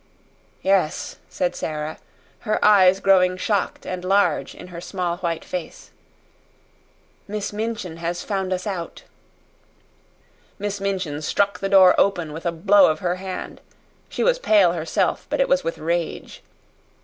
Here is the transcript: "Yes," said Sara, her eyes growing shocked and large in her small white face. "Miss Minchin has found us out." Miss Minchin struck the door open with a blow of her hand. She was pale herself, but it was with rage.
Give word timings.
"Yes," 0.63 1.17
said 1.29 1.55
Sara, 1.55 1.99
her 2.39 2.57
eyes 2.65 2.99
growing 2.99 3.37
shocked 3.37 3.85
and 3.85 4.03
large 4.03 4.55
in 4.55 4.69
her 4.69 4.81
small 4.81 5.17
white 5.17 5.45
face. 5.45 5.91
"Miss 7.27 7.53
Minchin 7.53 7.97
has 7.97 8.23
found 8.23 8.51
us 8.51 8.65
out." 8.65 9.03
Miss 10.57 10.81
Minchin 10.81 11.21
struck 11.21 11.59
the 11.59 11.69
door 11.69 11.93
open 11.99 12.33
with 12.33 12.47
a 12.47 12.51
blow 12.51 12.89
of 12.89 12.97
her 13.01 13.17
hand. 13.17 13.61
She 14.09 14.23
was 14.23 14.39
pale 14.39 14.71
herself, 14.71 15.27
but 15.29 15.39
it 15.39 15.47
was 15.47 15.63
with 15.63 15.77
rage. 15.77 16.41